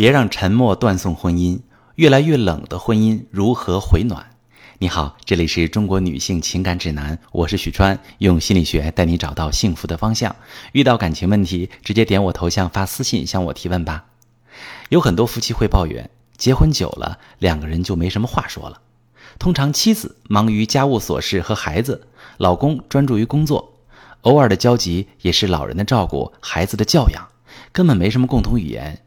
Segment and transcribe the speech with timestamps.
[0.00, 1.60] 别让沉默断送婚姻，
[1.96, 4.30] 越来越冷的婚姻如何回暖？
[4.78, 10.34] 你好，这里是中国女性情感指南，我是许川，用心理学带你找到幸福的方向。
[10.72, 14.06] 遇到感情问题，直接点我头像发私信向我提问吧。
[14.88, 16.08] 有很多夫妻会抱怨，
[16.38, 18.80] 结婚久了，两个人就没什么话说了。
[19.38, 22.08] 通常妻子忙于家务琐事和孩子，
[22.38, 23.74] 老公专注于工作，
[24.22, 27.28] 偶尔的交集也是老人的照顾、孩子的教养，
[27.70, 29.02] 根本没什么共同语言。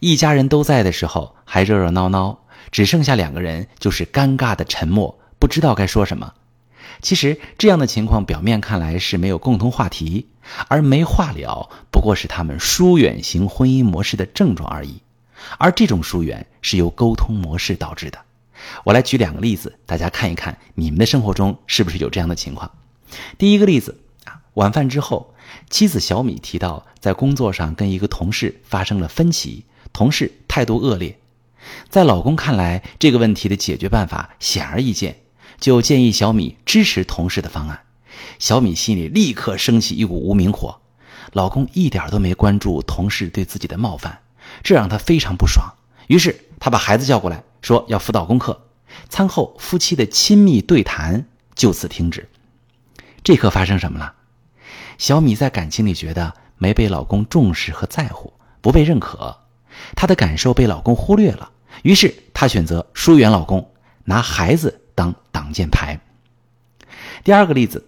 [0.00, 6.34] 一家人都在的时候还热热闹闹，只剩下两个人就是尴尬的沉默，不知道该说什么。
[7.00, 10.28] 其实这样的情况表面看来是没有共同话题，
[10.68, 15.00] 而没话聊不过是他们疏远型婚姻模式的症状而已。
[15.58, 18.18] 而这种疏远是由沟通模式导致的。
[18.84, 22.70] 我来举两个例子，大家看一看你们的生活中是不是有这样的情况。
[23.36, 25.34] 第一个例子啊，晚饭之后，
[25.68, 29.64] 妻子小米提到在工作上跟一个同事发生了分歧。
[29.92, 31.18] 同事态度恶劣，
[31.88, 35.20] 在老公看来，这个问题的解决办法显而易见，
[35.60, 37.80] 就建议小米支持同事的方案。
[38.38, 40.80] 小米心里立刻升起一股无名火，
[41.32, 44.20] 老公一点都没关注同事对自己的冒犯，
[44.62, 45.74] 这让她非常不爽。
[46.08, 48.66] 于是她把孩子叫过来，说要辅导功课。
[49.08, 52.28] 餐后，夫妻的亲密对谈就此停止。
[53.24, 54.14] 这可发生什么了？
[54.98, 59.41] 小米在感情里觉得没被老公重视和在乎，不被认可。
[59.94, 61.50] 她的感受被老公忽略了，
[61.82, 63.70] 于是她选择疏远老公，
[64.04, 66.00] 拿孩子当挡箭牌。
[67.24, 67.86] 第二个例子，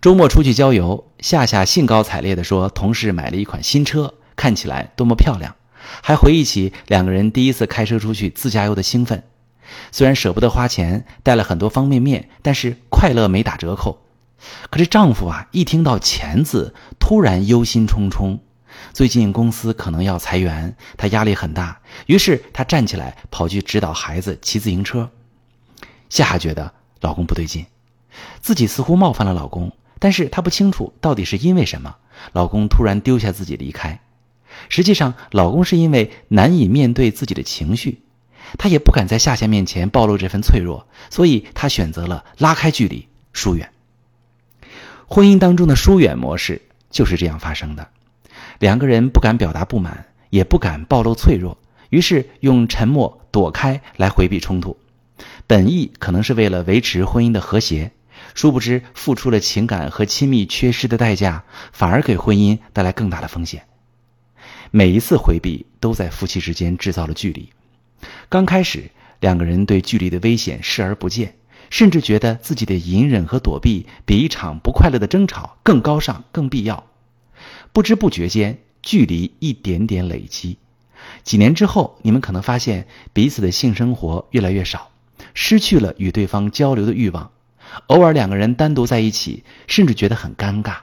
[0.00, 5.56] 周末出去郊游，夏夏兴高采烈地说，同事买了一款新车，看起来多么漂亮，
[6.02, 9.24] 还回忆起两个人第一次开车出去自驾游的兴奋。
[9.92, 14.02] 虽然舍不得花钱，带了很多方便面，但是快乐没打折扣。
[14.70, 18.38] 可是丈夫啊，一听到钱字，突然忧心忡忡。
[18.92, 25.10] 最近公司可能要裁员，他压力很大，于是他站起来跑去指导孩子骑自行车。
[26.08, 27.66] 夏夏觉得老公不对劲，
[28.40, 31.96] 自己似乎冒犯了老公，但是她不清楚到底是因为什么，
[32.32, 34.00] 老公突然丢下自己离开。
[34.68, 38.02] 实际上，老公是因为难以面对自己的情绪，
[38.56, 43.70] 他也不敢在夏夏面前暴露这份脆弱，所以他选择了拉开距离，疏远。
[45.06, 47.88] 婚姻当中的疏远模式就是这样发生的。
[48.58, 51.58] 两个人不敢表达不满，也不敢暴露脆弱，
[51.90, 54.76] 于是用沉默躲开来回避冲突。
[55.46, 57.92] 本意可能是为了维持婚姻的和谐，
[58.34, 63.62] 殊不知付出了情感和亲密缺失的代价，反而给婚姻带来更大的风险。
[64.70, 67.50] 每一次回避都在夫妻之间制造了距离。
[68.28, 68.90] 刚开始，
[69.20, 71.36] 两个人对距离的危险视而不见，
[71.70, 76.87] 甚至觉得自己的隐忍和躲避比一场不快乐的争吵更高尚、更必要。
[77.72, 80.58] 不知不觉间，距离一点点累积。
[81.22, 84.90] 几年之后，你们可能发现彼此的性生活越来越少，
[85.34, 87.30] 失去了与对方交流的欲望。
[87.86, 90.78] 偶尔两个人单独在一起，甚至觉得很尴尬。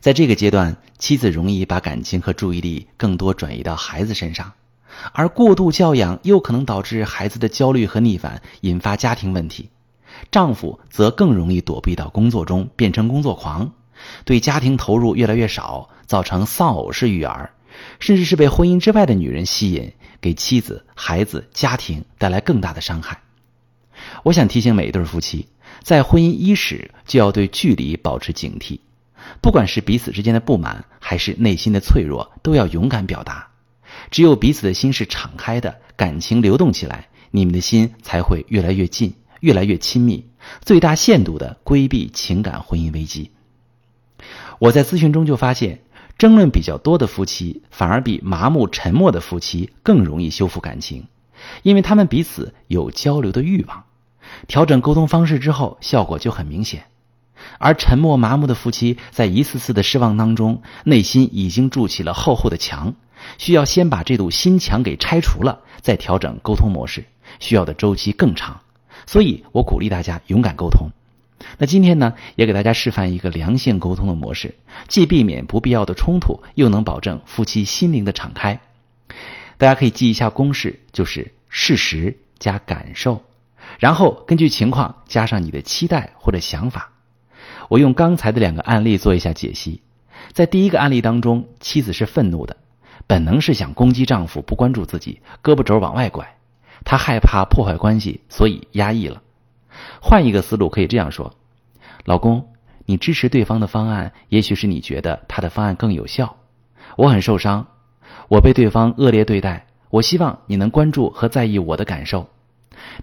[0.00, 4.52] 在这个阶段，妻子容易把感情和注意力更多转移到孩子身上，
[5.12, 9.70] 而过度教养又可能导致孩子的焦虑和逆反，引发家庭问题。
[10.30, 13.72] 丈夫则更容易躲避到工作中，变成工作狂。
[14.24, 17.50] 对家庭投入越来越少，造成丧偶式育儿，
[17.98, 23.20] 甚至是被婚姻之外的女人吸引，给妻子、孩子、家庭带来更大的伤害。
[24.22, 25.48] 我想提醒每一对夫妻，
[25.82, 28.80] 在婚姻伊始就要对距离保持警惕，
[29.40, 33.48] 不管是彼此之间的不满，还是内心的脆弱，都要勇敢表达。
[34.10, 40.24] 只有彼此的心是敞开的，感情流动起来，你们的心才会越来越近，越来越亲密，
[40.60, 43.30] 最大限度的规避情感婚姻危机。
[44.58, 45.82] 我在咨询中就发现，
[46.18, 51.06] 争论比较多的夫妻，反而比麻木沉默的夫妻更容易修复感情，
[51.62, 53.84] 因为他们彼此有交流的欲望。
[54.46, 56.84] 调整沟通方式之后，效果就很明显。
[57.58, 62.94] 而沉默麻木的夫妻，在一次次的失望当中，内心已经筑起了厚厚的墙，
[63.38, 67.04] 需要先把这堵心墙给拆除了，再调整沟通模式，
[67.38, 68.60] 需要的周期更长。
[69.06, 70.90] 所以我鼓励大家勇敢沟通。
[71.56, 74.54] 那今天呢，也给大家示范一个良性沟通的模式，
[74.88, 78.60] 既避免不必要的冲突，又能保证夫妻心灵的敞开。
[79.56, 83.22] 大家可以记一下公式，就是事实加感受，
[83.78, 86.92] 然后根据情况加上你的期待或者想法。
[87.68, 89.82] 我用刚才的两个案例做一下解析。
[90.32, 92.56] 在第一个案例当中，妻子是愤怒的，
[93.06, 96.36] 本能是想攻击丈夫不关注自己，胳膊肘往外拐，
[96.84, 99.22] 她害怕破坏关系，所以压抑了。
[100.00, 101.34] 换一个思路，可以这样说：
[102.04, 102.48] 老公，
[102.86, 106.36] 你支持对方的方案，也许是你觉得他的方案更有效。
[106.96, 107.66] 我很受伤，
[108.28, 112.28] 我被对方恶劣对待，我希望你能关注和在意我的感受。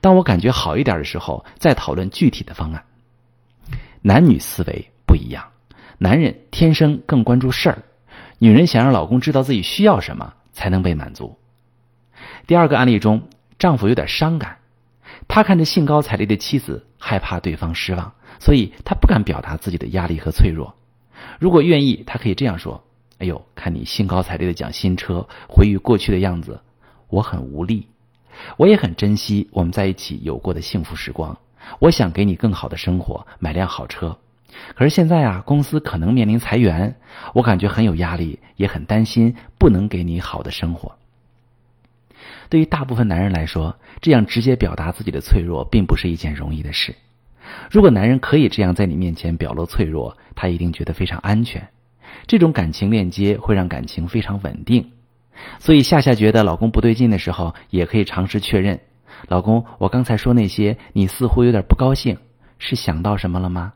[0.02, 2.84] 当我感觉好一点的时候，再讨论具体的方案。
[4.02, 5.44] 男女思维不一样，
[5.98, 7.84] 男人天生更关注事儿，
[8.38, 11.38] 女人想让老公知道自己需要什么才能被满足。
[12.48, 13.28] 第二个案例中，
[13.60, 14.58] 丈夫有点伤感，
[15.28, 20.76] 他看着兴高采烈的妻子，害怕对方失望，所以他不敢表达自己的压力和脆弱。
[21.40, 22.84] 如果愿意，他可以这样说
[23.20, 26.60] ：“哎呦，看你兴高采烈的讲新车，回忆过去的样子，
[27.08, 27.88] 我很无力。
[28.58, 31.38] 我也很珍惜我们在一起有过的幸福时光。
[31.80, 34.18] 我想给你更好的生活，买辆好车。
[34.76, 36.96] 可是现在啊，公司可能面临裁员，
[37.34, 40.96] 我感觉很有压力，也很担心，不能给你好的生活。”
[42.50, 46.96] 对于大部分男人来说，这样直接表达自己的脆弱，并不是一件容易的事。
[47.70, 51.68] 如果男人可以这样在你面前表露脆弱，他一定觉得非常安全。
[52.28, 54.92] 这种感情链接会让感情非常稳定。
[55.60, 58.80] 所以夏夏觉得老公不对劲的时候，也可以尝试确认
[59.28, 62.18] ：“老公，我刚才说那些，你似乎有点不高兴，
[62.58, 63.74] 是想到什么了吗？”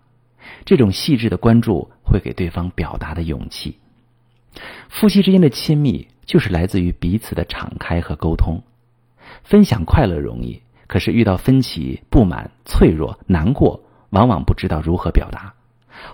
[0.65, 3.77] 这种细致的关注会给对方表达的勇气。
[4.87, 8.61] 夫妻之间的亲密就是来自于彼此的敞开和沟通。
[9.43, 10.61] 分享快乐容易。
[10.85, 13.79] 可是遇到分歧、不满、脆弱、难过，
[14.09, 15.53] 往往不知道如何表达，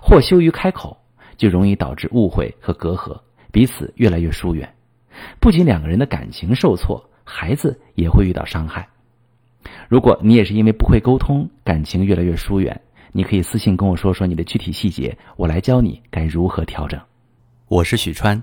[0.02, 0.98] 或羞于开口，
[1.38, 3.18] 就容易导致误会和隔阂，
[3.50, 4.74] 彼此越来越疏远。
[5.40, 8.86] 不仅两个人的感情受挫，孩子也会遇到伤害。
[9.88, 12.78] 如果你也是因为不会沟通，感情越来越疏远，
[13.12, 17.00] 你可以私信跟我说说你的具体细节，我来教你该如何调整。
[17.68, 18.42] 我是许川，